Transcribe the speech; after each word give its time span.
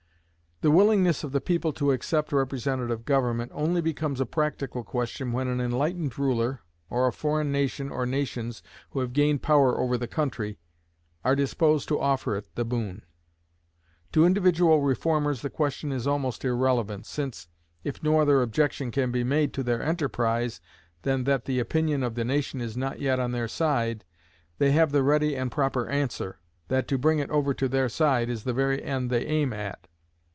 The 0.63 0.69
willingness 0.69 1.23
of 1.23 1.31
the 1.31 1.41
people 1.41 1.73
to 1.73 1.91
accept 1.91 2.31
representative 2.31 3.03
government 3.03 3.51
only 3.51 3.81
becomes 3.81 4.21
a 4.21 4.27
practical 4.27 4.83
question 4.83 5.31
when 5.31 5.47
an 5.47 5.59
enlightened 5.59 6.19
ruler, 6.19 6.59
or 6.87 7.07
a 7.07 7.11
foreign 7.11 7.51
nation 7.51 7.89
or 7.89 8.05
nations 8.05 8.61
who 8.91 8.99
have 8.99 9.11
gained 9.11 9.41
power 9.41 9.79
over 9.79 9.97
the 9.97 10.05
country, 10.07 10.59
are 11.25 11.35
disposed 11.35 11.87
to 11.87 11.99
offer 11.99 12.35
it 12.35 12.45
the 12.53 12.63
boon. 12.63 13.01
To 14.11 14.23
individual 14.23 14.81
reformers 14.83 15.41
the 15.41 15.49
question 15.49 15.91
is 15.91 16.05
almost 16.05 16.45
irrelevant, 16.45 17.07
since, 17.07 17.47
if 17.83 18.03
no 18.03 18.19
other 18.19 18.43
objection 18.43 18.91
can 18.91 19.11
be 19.11 19.23
made 19.23 19.53
to 19.55 19.63
their 19.63 19.81
enterprise 19.81 20.61
than 21.01 21.23
that 21.23 21.45
the 21.45 21.57
opinion 21.57 22.03
of 22.03 22.13
the 22.13 22.23
nation 22.23 22.61
is 22.61 22.77
not 22.77 22.99
yet 23.01 23.19
on 23.19 23.31
their 23.31 23.47
side, 23.47 24.05
they 24.59 24.73
have 24.73 24.91
the 24.91 25.01
ready 25.01 25.35
and 25.35 25.51
proper 25.51 25.87
answer, 25.87 26.37
that 26.67 26.87
to 26.87 26.99
bring 26.99 27.17
it 27.17 27.31
over 27.31 27.51
to 27.55 27.67
their 27.67 27.89
side 27.89 28.29
is 28.29 28.43
the 28.43 28.53
very 28.53 28.83
end 28.83 29.09
they 29.09 29.25
aim 29.25 29.53
at. 29.53 29.87